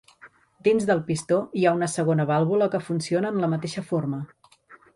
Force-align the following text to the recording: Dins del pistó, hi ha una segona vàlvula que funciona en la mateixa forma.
Dins 0.67 0.87
del 0.89 1.01
pistó, 1.09 1.37
hi 1.59 1.67
ha 1.71 1.75
una 1.79 1.89
segona 1.97 2.27
vàlvula 2.31 2.69
que 2.77 2.81
funciona 2.89 3.33
en 3.35 3.39
la 3.45 3.51
mateixa 3.55 3.87
forma. 3.93 4.23